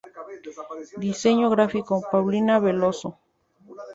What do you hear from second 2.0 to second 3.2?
Paulina Veloso.